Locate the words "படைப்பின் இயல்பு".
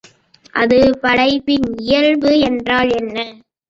1.01-2.33